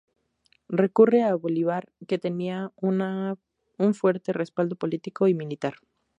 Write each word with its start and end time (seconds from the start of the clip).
Recurre 0.83 1.21
a 1.21 1.35
Bolívar 1.35 1.91
que 2.07 2.17
tenía 2.17 2.71
un 2.81 3.93
fuerte 3.93 4.33
respaldo 4.33 4.75
político 4.75 5.27
y 5.27 5.35
militar. 5.35 5.75